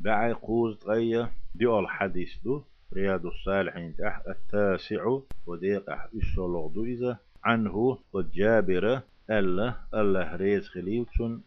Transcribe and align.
بعي 0.00 0.32
قوز 0.32 0.76
طغية 0.76 1.32
دي 1.54 1.66
الحديث 1.66 2.34
دو. 2.44 2.62
رياض 2.94 3.26
الصالحين 3.26 3.96
تح 3.96 4.22
التاسع 4.28 5.18
وديق 5.46 5.90
أح 5.90 6.08
دو 6.46 6.84
إذا 6.84 7.18
عنه 7.44 7.98
والجابر 8.12 9.00
ألا. 9.30 9.74
الله 9.94 10.36
ريز 10.36 10.68
خليلتون 10.68 11.42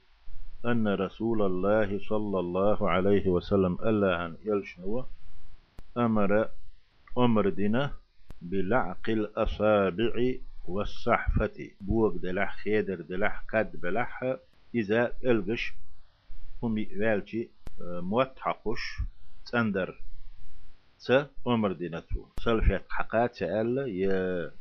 أن 0.66 0.88
رسول 0.88 1.42
الله 1.42 2.00
صلى 2.00 2.40
الله 2.40 2.90
عليه 2.90 3.28
وسلم 3.28 3.78
ألا 3.84 4.26
أن 4.26 4.36
يلشنو 4.46 5.06
أمر 5.98 6.50
أمر 7.18 7.50
دينا 7.50 7.92
بلعق 8.42 9.10
الأصابع 9.10 10.34
والصحفة. 10.68 11.70
بوغ 11.82 12.18
دلح 12.18 12.56
خيدر 12.56 13.02
دلح 13.02 13.44
قد 13.54 13.82
بلح. 13.82 14.36
إذا 14.76 15.14
ألغش. 15.26 15.74
هم 16.64 16.86
والجي 16.98 17.50
آه، 17.82 18.02
موتحقش 18.02 19.02
تندر 19.52 20.04
ت 21.06 21.30
أمر 21.48 21.72
دينتو 21.72 22.26
سلفت 22.40 22.86
حقات 22.90 23.42
أل 23.42 23.78
يا 23.88 24.52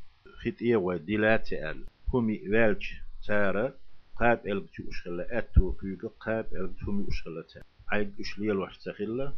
خطية 0.44 0.76
ودلات 0.76 1.52
أل 1.52 1.84
هم 2.14 2.26
والج 2.26 2.84
تارا 3.26 3.74
قاب 4.16 4.46
ألغ 4.46 4.66
جو 4.74 4.88
أشغل 4.88 5.20
أتو 5.20 5.72
كيوغ 5.72 6.12
قاب 6.20 6.46
ألغ 6.52 6.72
تومي 6.84 7.08
أشغل 7.08 7.44
تا 7.44 7.62
عيق 7.92 8.10
أشليل 8.20 8.56
وحتخل 8.56 9.32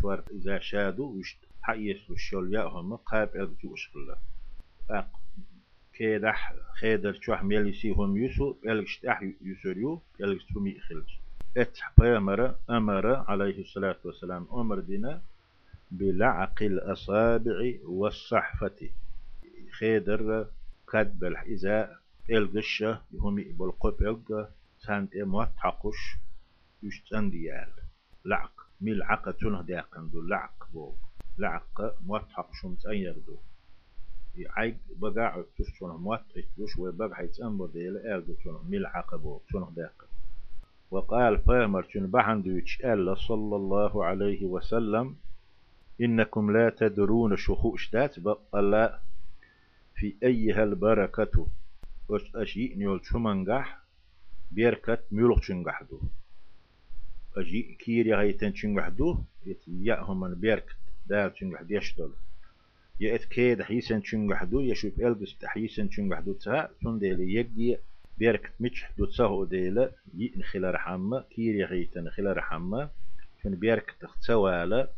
شوار 0.00 0.24
إذا 0.30 0.58
شادو 0.58 1.04
وشت 1.04 1.38
حيس 1.62 2.10
وشول 2.10 2.54
ياهم 2.54 2.96
قاب 2.96 3.30
ألغ 3.36 3.52
جو 3.62 3.74
أشغل. 3.74 4.16
أق 4.90 5.10
كيدح 5.92 6.54
خيدر 6.80 7.18
شوح 7.20 7.44
ميليسي 7.44 7.90
هم 7.90 8.16
يسو 8.16 8.56
ألغ 8.66 8.84
شتاح 8.84 9.22
يسوريو 9.40 10.02
ألغ 10.20 10.42
تومي 10.54 10.80
خلج 10.80 11.25
ات 11.56 11.78
بيامر 11.98 12.54
أمر 12.70 13.06
عليه 13.30 13.60
الصلاة 13.60 13.96
والسلام 14.04 14.46
أمر 14.52 14.78
دينا 14.80 15.22
بلعق 15.90 16.62
الأصابع 16.62 17.72
والصحفة. 17.84 18.90
خيدر 19.78 20.46
كد 20.92 21.18
بالحذاء 21.18 21.98
القشة 22.30 23.00
هم 23.14 23.34
بالقب 23.58 24.02
القى 24.02 24.48
سانت 24.78 25.16
اموات 25.16 25.52
حقش 25.56 26.16
يشتن 26.82 27.30
ديال 27.30 27.68
لعق 28.24 28.66
ملعقة 28.80 29.30
تنه 29.30 29.62
داقن 29.62 30.10
دو 30.10 30.20
لعق 30.22 30.68
بو. 30.72 30.92
لعق 31.38 31.94
موت 32.06 32.28
حقشم 32.32 32.74
تأير 32.74 33.16
دو. 33.26 33.36
عيق 34.56 34.76
بقاع 34.96 35.44
تشتونه 35.58 35.96
موت 35.96 36.20
اتوش 36.36 36.78
وبقع 36.78 37.20
يتأمر 37.20 37.66
ديال 37.66 38.26
دو 38.26 38.32
تنه 38.44 38.62
ملعقة 38.68 39.16
بو 39.16 39.40
تنه 39.52 39.72
داقن 39.76 40.05
وقال 40.90 41.38
فامر 41.38 41.82
تن 41.82 42.06
بحندوش 42.06 42.80
ألا 42.84 43.14
صلى 43.14 43.56
الله 43.56 44.04
عليه 44.04 44.44
وسلم 44.44 45.16
إنكم 46.00 46.50
لا 46.50 46.70
تدرون 46.70 47.36
شخوش 47.36 47.90
دات 47.90 48.20
بقلا 48.20 49.00
في 49.94 50.14
أيها 50.22 50.64
البركة. 50.64 51.46
وش 52.08 52.36
أشي 52.36 52.74
نيول 52.74 53.00
شمنجح 53.04 53.78
بيركت 54.50 55.04
ميلوخ 55.12 55.42
شنجحدو 55.42 56.00
أجي 57.36 57.62
كيري 57.62 58.14
هايتن 58.14 58.54
شنجحدو 58.54 59.18
يتيأهم 59.46 60.20
من 60.20 60.34
بيركت 60.34 60.76
دال 61.06 61.32
شنجحد 61.38 61.70
يشتل. 61.70 62.10
يأت 63.00 63.24
كيد 63.24 63.62
حيسن 63.62 64.02
شنجحدو 64.02 64.60
يشوف 64.60 65.00
ألبس 65.00 65.38
تحيسن 65.38 65.90
شنجحدو 65.90 66.32
تها 66.32 66.70
تنديلي 66.82 67.34
بيركت 68.18 68.52
مش 68.60 68.84
دو 68.98 69.04
تسهو 69.04 69.44
ديلا 69.44 69.92
يئن 70.14 70.42
خلال 70.42 70.76
حمى 70.76 71.24
كيري 71.30 71.64
غيتن 71.64 72.10
خلال 72.10 72.40
حمى 72.40 72.88
كن 73.42 73.54
بيركت 73.54 74.04
اختوالا 74.04 74.90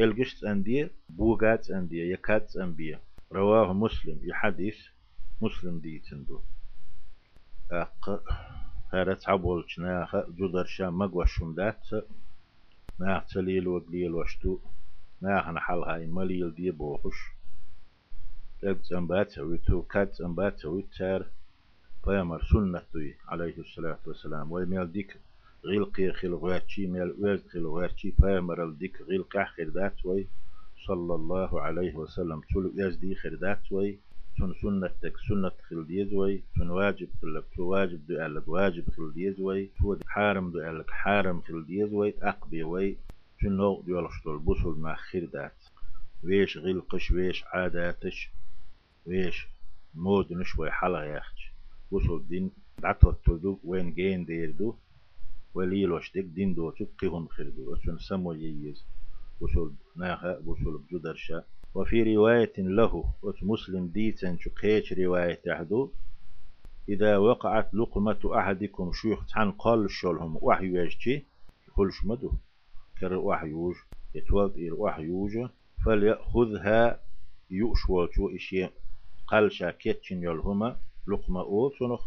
الجشت 0.00 0.44
أندية 0.44 0.90
بوغات 1.08 1.70
أندية 1.70 2.12
يكات 2.12 2.56
أنبية 2.56 3.00
رواه 3.32 3.72
مسلم 3.72 4.18
يحدث 4.22 4.76
مسلم 5.40 5.78
دي 5.78 5.98
تندو 5.98 6.40
أق 7.72 8.22
هرت 8.92 9.28
عبول 9.28 9.66
ناخ 9.78 10.16
جدر 10.16 10.64
شام 10.64 10.98
مقوشون 10.98 11.54
دات 11.54 11.86
ناخ 13.00 13.26
تليل 13.26 13.68
وقليل 13.68 14.14
وشتو 14.14 14.58
ناخ 15.22 15.48
نحل 15.48 15.78
هاي 15.78 16.06
مليل 16.06 16.54
دي 16.54 16.70
بوخش 16.70 17.16
تلت 18.62 18.92
أنبات 18.92 19.38
ويتو 19.38 19.82
كات 19.82 20.20
أنبات 20.20 20.64
ويتار 20.64 21.26
فيامر 22.08 22.42
سنة 22.42 22.82
عليه 23.28 23.58
الصلاة 23.58 23.98
والسلام. 24.06 24.52
ويميل 24.52 24.92
ديك 24.92 25.20
غيلقي 25.64 26.12
خيل 26.12 26.34
غواتشي 26.34 26.86
ميل 26.86 27.14
ويز 27.18 27.46
خيل 27.48 27.66
غواتشي 27.66 28.12
فيامر 28.12 28.64
الديك 28.64 29.02
غيلقي 29.02 29.46
خيردات 29.46 30.06
وي. 30.06 30.26
صلى 30.86 31.14
الله 31.14 31.60
عليه 31.60 31.94
وسلم. 31.94 32.40
تلو 32.40 32.72
يزدي 32.74 33.14
خيردات 33.14 33.72
وي. 33.72 33.98
تون 34.38 34.54
سنة 34.62 34.90
تك 35.02 35.16
سنة 35.28 35.52
خل 35.68 35.86
ديزوي 35.86 36.42
تون 36.56 36.70
واجب 36.70 37.08
خلك 37.22 37.44
تو 37.56 37.62
واجب 37.62 38.06
دو 38.06 38.26
ألك 38.26 38.48
واجب 38.48 38.90
خل 38.90 39.12
ديزوي 39.14 39.70
تو 39.78 39.96
حارم 40.06 40.50
دو 40.50 40.58
ألك 40.60 40.90
حارم 40.90 41.40
خل 41.40 41.66
ديزوي 41.66 42.14
أقبي 42.22 42.62
وي. 42.62 42.96
تون 43.40 43.56
نوع 43.56 43.82
دو 43.86 44.00
ألشتول 44.00 44.38
بوصل 44.38 44.78
ما 44.80 44.94
خير 44.94 45.24
دات 45.24 45.64
ويش 46.24 46.58
غلقش 46.58 47.10
ويش 47.10 47.44
عاداتش. 47.44 48.30
ويش 49.06 49.46
مود 49.94 50.32
نشوي 50.32 50.70
حلا 50.70 51.04
ياخش. 51.04 51.47
بوصل 51.90 52.26
دين 52.28 52.50
دعتو 52.82 53.12
تدو 53.12 53.58
وين 53.64 53.94
جين 53.94 54.24
ديردو 54.24 54.74
وليلوش 55.54 56.12
ديك 56.12 56.24
دين 56.24 56.54
دو 56.54 56.70
تقيهم 56.70 57.28
خير 57.28 57.48
دو 57.48 57.76
تون 57.76 57.98
سمو 57.98 58.32
ييز 58.32 58.84
وصل 59.40 59.72
ناخا 59.96 60.38
وصل 60.46 60.78
بجدرشا 60.78 61.44
وفي 61.74 62.16
رواية 62.16 62.52
له 62.58 63.14
مسلم 63.42 63.86
ديتن 63.86 64.38
شقيش 64.38 64.92
رواية 64.92 65.34
تحدو 65.34 65.90
إذا 66.88 67.16
وقعت 67.16 67.74
لقمة 67.74 68.20
أحدكم 68.24 68.92
شيخ 68.92 69.38
عن 69.38 69.52
قال 69.52 69.90
شلهم 69.90 70.38
وحي 70.42 70.66
يجتي 70.76 71.24
خلش 71.76 72.04
مدو 72.04 72.32
كر 73.00 73.14
وحي 73.14 73.48
يوج 73.48 73.74
يتوض 74.14 74.54
إلى 74.56 74.70
وحي 74.70 75.02
يوج 75.02 75.48
فليأخذها 75.84 77.00
يؤشوالتو 77.50 78.28
إشي 78.36 78.68
قال 79.26 79.52
شاكيتشن 79.52 80.22
يلهما 80.22 80.76
لقمة 81.08 81.40
أو 81.40 81.70
سنخ 81.78 82.02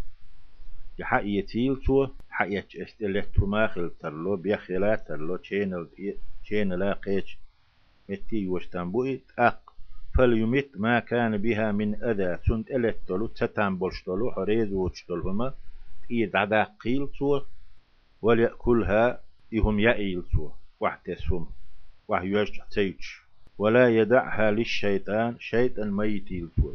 يحق 0.99 1.23
يتيلتو 1.25 2.07
حق 2.29 2.47
يتشتلتو 2.49 3.45
ماخل 3.45 3.91
ترلو 3.99 4.35
بيخلا 4.35 4.95
ترلو 4.95 5.35
تشين 6.43 6.73
لا 6.73 6.93
قيتش 6.93 7.37
متي 8.09 8.35
يوشتنبوئي 8.35 9.21
أق 9.39 9.73
فليمت 10.17 10.69
ما 10.75 10.99
كان 10.99 11.37
بها 11.37 11.71
من 11.71 12.03
أذى 12.03 12.37
سنت 12.47 12.71
ألتلو 12.71 13.27
تتان 13.27 13.77
بولشتلو 13.77 14.31
حريز 14.31 14.73
وشتلهما 14.73 15.53
إيد 16.11 16.35
عدا 16.35 16.63
قيلتو 16.63 17.41
وليأكلها 18.21 19.23
إهم 19.53 19.79
يأيلتو 19.79 20.51
واحتسهم 20.79 21.47
وحيوش 22.07 22.51
تيتش 22.71 23.21
ولا 23.57 23.89
يدعها 23.89 24.51
للشيطان 24.51 25.39
شيطان 25.39 25.91
ميتيلتو 25.91 26.73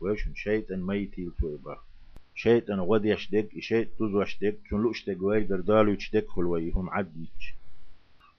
ويش 0.00 0.28
شيطان 0.34 0.82
ميتيلتو 0.86 1.56
بقى 1.56 1.78
شيطان 2.34 2.80
غد 2.80 3.04
يشدق 3.04 3.48
شيط 3.58 3.88
تز 3.98 4.14
وشدق 4.14 4.54
تنلو 4.70 4.90
اشدق 4.90 5.22
ويقدر 5.24 5.60
دالو 5.60 5.92
يشدق 5.92 6.28
خلويهم 6.28 6.90
عديش 6.90 7.54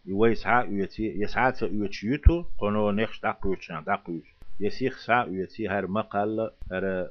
يويسعى 0.06 0.74
يوتي 0.74 1.04
يسعى 1.22 1.54
يوتشيوتو 1.62 2.44
قنو 2.58 2.92
نخش 2.92 3.22
داقويتشان 3.22 3.84
داقويتش 3.84 4.28
يسيخ 4.60 4.98
سا 5.06 5.14
يوتي 5.30 5.70
هر 5.70 5.88
مقال 5.88 6.52
هر 6.72 7.08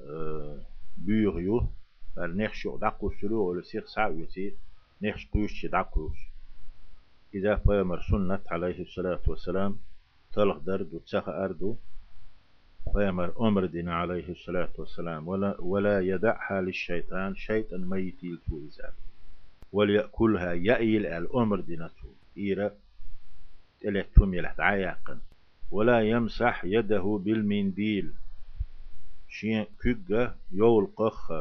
بيغيو 0.99 1.59
هر 2.19 2.27
نخش 2.35 2.69
داقوسرو 2.81 3.51
ولا 3.51 3.63
سيخ 3.63 3.87
سا 3.87 4.03
يوتي 4.03 4.55
نخش 5.03 5.27
قويتش 5.33 5.67
داقويتش 5.67 6.19
إذا 7.35 7.57
فيمر 7.57 8.01
سنة 8.11 8.41
عليه 8.51 8.83
الصلاة 8.83 9.21
والسلام 9.29 9.79
تلخ 10.33 10.59
درد 10.59 10.95
وتسخ 10.95 11.29
أردو 11.29 11.77
فيمر 12.97 13.49
أمر 13.49 13.67
دين 13.67 13.89
عليه 13.89 14.29
الصلاة 14.29 14.69
والسلام. 14.79 15.29
ولا, 15.29 15.57
ولا 15.61 16.01
يدعها 16.01 16.61
للشيطان. 16.61 17.35
شيطان 17.35 17.89
ميتيل 17.89 18.39
تويزال 18.49 18.93
وليأكلها. 19.73 20.53
يأيل 20.53 21.07
الأمر 21.07 21.61
دينته 21.61 22.09
إيرا 22.39 22.71
تلتهم 23.81 24.35
يلحت 24.35 24.61
عياقا. 24.61 25.19
ولا 25.71 26.01
يمسح 26.01 26.65
يده 26.65 27.21
بالمنديل. 27.25 28.13
شين 29.29 29.67
كجة 29.83 30.35
يول 30.53 30.87
قخ 30.97 31.33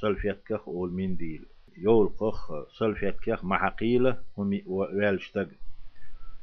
صلفيت 0.00 0.38
كخ 0.46 0.68
أو 0.68 0.84
المنديل 0.84 1.44
يول 1.78 2.08
قخ 2.18 2.52
صلفيت 2.68 3.20
كخ 3.20 3.44
محقيلة 3.44 4.18
هم 4.38 4.60
والشتق 4.66 5.48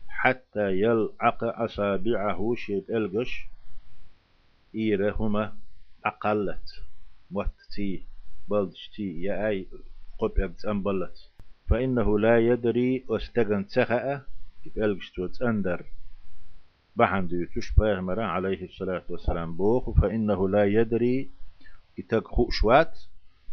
حتى 0.07 0.71
يلعق 0.71 1.43
أصابعه 1.43 2.53
شيب 2.57 2.83
القش 2.89 3.50
إيره 4.75 5.15
هما 5.19 5.57
أقلت. 6.05 6.83
موتتي 7.31 8.03
بلدشتي 8.47 9.21
يا 9.21 9.47
أي 9.47 9.67
قب 10.19 10.39
أبت 10.39 10.65
أنبلت 10.65 11.29
فإنه 11.69 12.19
لا 12.19 12.39
يدري 12.39 13.05
واستغن 13.07 13.67
تخأ 13.67 14.21
يبقى 14.65 14.97
أندر 15.41 15.85
بحن 16.95 17.27
ديوتش 17.27 17.71
بيغمر 17.77 18.19
عليه 18.19 18.65
الصلاة 18.65 19.03
والسلام 19.09 19.57
بوخ. 19.57 19.89
فإنه 20.01 20.49
لا 20.49 20.65
يدري 20.65 21.29
إتاق 21.99 22.51
شوات 22.51 22.99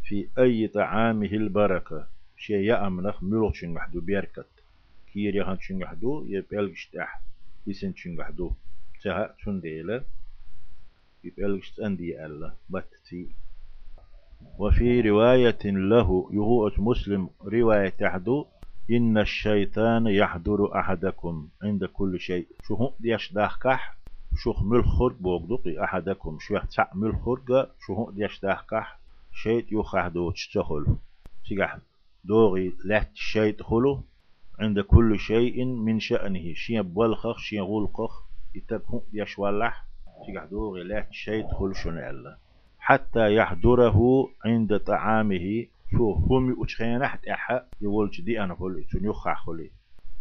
في 0.04 0.28
أي 0.38 0.68
طعامه 0.68 1.26
البركة. 1.26 2.06
شيء 2.36 2.56
يأمنخ 2.56 3.22
ملوخ 3.22 3.54
شنغحدو 3.54 4.00
بيركت. 4.00 4.46
كير 5.12 5.36
يخان 5.36 5.58
شنغحدو 5.60 6.24
يبقلقش 6.28 6.86
تح 6.92 7.22
بيسن 7.66 7.94
شنغحدو. 7.94 8.52
تها 9.02 9.34
تنديلة 9.44 10.04
يبقلقش 11.24 11.80
أندي 11.80 12.26
ألا 12.26 12.54
باتتي 12.68 13.28
وفي 14.58 15.00
رواية 15.00 15.58
له 15.64 16.28
يهوء 16.32 16.80
مسلم 16.80 17.30
رواية 17.44 17.88
تحدو 17.88 18.46
إن 18.90 19.18
الشيطان 19.18 20.06
يحضر 20.06 20.78
أحدكم 20.80 21.48
عند 21.62 21.84
كل 21.84 22.20
شيء. 22.20 22.46
شو 22.64 22.74
هم 22.74 22.90
ديش 23.00 23.32
داخكح 23.32 23.98
شو 24.36 24.54
مل 24.62 24.84
خرق 24.84 25.16
بوغدقي 25.20 25.84
أحدكم. 25.84 26.38
شو 26.40 26.54
يحتع 26.54 26.90
مل 26.94 27.16
خرق 27.16 27.70
شو 27.86 27.94
هم 27.94 28.14
ديش 28.14 28.40
داخكح 28.40 28.98
شيء 29.32 29.66
يخحدو 29.72 30.30
تشتخل. 30.30 30.86
سيقح 31.48 31.78
دوغي 32.24 32.72
لات 32.84 33.10
شيء 33.14 33.62
خلو 33.62 34.02
عند 34.58 34.80
كل 34.80 35.18
شيء 35.18 35.64
من 35.64 36.00
شأنه. 36.00 36.54
شيء 36.54 36.82
بولخخ 36.82 37.38
شيء 37.38 37.62
غلقخ 37.62 38.22
يتبهم 38.54 39.00
يشوالح 39.12 39.74
سيقح 39.74 39.87
دوغي 40.50 40.82
لات 40.82 41.12
شيء 41.12 41.72
شنو 41.72 42.10
الله 42.10 42.36
حتى 42.78 43.34
يحضره 43.34 44.28
عند 44.44 44.78
طعامه 44.78 45.66
شو 45.90 46.12
هم 46.12 46.62
أتخينحت 46.62 47.28
أحا 47.28 47.62
يولج 47.80 48.20
دي 48.20 48.44
أنا 48.44 48.54
خلي 48.54 48.82
تون 48.82 49.04
يخع 49.04 49.34
خلي. 49.34 49.70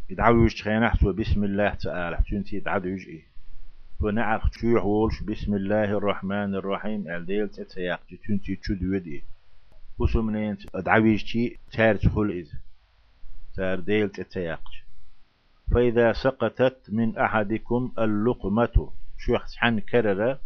يدعو 0.09 0.45
يتخينحت 0.45 1.06
بسم 1.06 1.44
الله 1.44 1.69
تعالى 1.69 2.19
تون 2.30 2.44
يدعو 2.54 2.80
يجئي. 2.80 3.24
ونعق 4.01 4.54
شو 4.54 4.68
يحولش 4.68 5.21
بسم 5.21 5.54
الله 5.56 5.83
الرحمن 5.83 6.56
الرحيم 6.56 7.07
الديل 7.12 7.50
تتسياق 7.50 8.00
تون 8.27 8.42
تي 8.42 8.56
تشود 8.56 8.83
ودي 8.83 9.24
وسمنين 10.00 10.57
أدعو 10.75 11.18
تي 11.18 11.57
تارت 11.71 12.07
خل 12.07 12.30
إذ 12.31 12.48
تار 13.56 13.80
ديل 13.80 14.09
تتسياق 14.09 14.63
فإذا 15.71 16.13
سقطت 16.13 16.77
من 16.89 17.18
أحدكم 17.18 17.92
اللقمة. 18.00 18.92
شو 19.28 19.34
يخصحن 19.34 19.80
كرر 19.80 20.38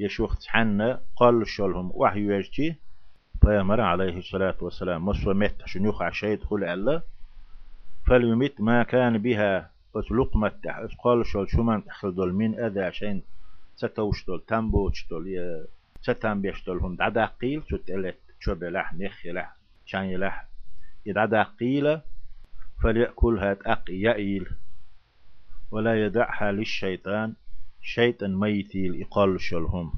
يشوخ 0.00 0.46
حنا 0.46 1.00
قال 1.16 1.48
شلهم 1.48 1.90
وحي 1.94 2.20
يجتي 2.20 2.76
فيامر 3.40 3.80
عليه 3.80 4.18
الصلاة 4.18 4.56
والسلام 4.60 5.04
مصر 5.04 5.34
مت 5.34 5.62
عشان 5.62 5.84
يخع 5.84 6.10
شيء 6.10 6.38
دخل 6.38 6.64
الله 6.64 7.02
فليمت 8.06 8.60
ما 8.60 8.82
كان 8.82 9.18
بها 9.18 9.70
لقمة 10.10 10.52
قال 11.04 11.26
شل 11.26 11.48
شو 11.48 11.62
من 11.62 11.84
تخل 11.84 12.32
من 12.32 12.58
أذى 12.60 12.80
عشان 12.80 13.22
ستوش 13.76 14.26
دول 14.26 14.42
تنبوش 14.46 15.06
دول 15.10 15.66
ستن 16.02 16.40
بيش 16.40 16.64
دول 16.64 16.78
هم. 16.78 16.96
دعدا 16.96 17.26
قيل 17.26 17.62
تتلت 17.62 18.18
شب 18.40 18.64
لح 18.64 18.94
نخ 18.94 19.26
لح 19.26 19.56
شان 19.86 20.04
يلح 20.04 20.46
يدعدا 21.06 21.42
قيل 21.42 22.00
فليأكلها 22.82 23.54
تأقي 23.54 24.00
يأيل 24.00 24.46
ولا 25.70 26.04
يدعها 26.06 26.52
للشيطان 26.52 27.34
شيطان 27.86 28.36
ميتي 28.40 28.86
الإقال 28.86 29.40
شلهم. 29.40 29.92